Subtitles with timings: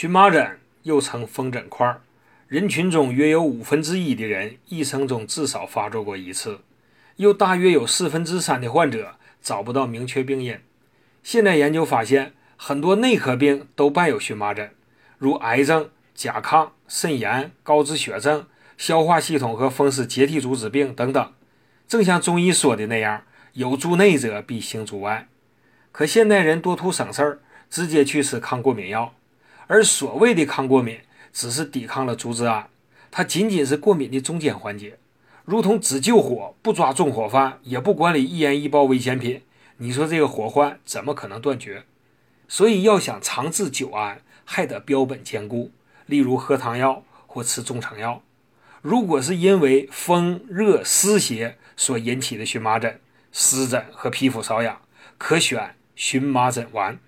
[0.00, 1.98] 荨麻疹又称风疹块，
[2.48, 6.60] 人群中约有五分之一的人一生中至少发作过一次，
[7.16, 10.58] 又大约有四分之三的患者找不到明确病因。
[11.22, 14.70] 现在研究发现，很多内科病都伴有荨麻疹，
[15.18, 18.46] 如癌症、甲亢、肾炎、高脂血症、
[18.78, 21.32] 消化系统和风湿结缔组织病等等。
[21.86, 25.28] 正像中医说的那样，有诸内者必行诸外。
[25.92, 29.12] 可现代人多图省事儿，直接去吃抗过敏药。
[29.70, 30.98] 而所谓的抗过敏，
[31.32, 32.68] 只是抵抗了组织胺，
[33.08, 34.98] 它仅仅是过敏的中间环节，
[35.44, 39.42] 如同只救火不抓纵火犯，也不管理易燃易爆危险品。
[39.76, 41.84] 你说这个火患怎么可能断绝？
[42.48, 45.70] 所以要想长治久安，还得标本兼顾，
[46.06, 48.24] 例如喝汤药或吃中成药。
[48.82, 52.98] 如果是因为风热湿邪所引起的荨麻疹、
[53.30, 54.80] 湿疹和皮肤瘙痒，
[55.16, 56.98] 可选荨麻疹丸。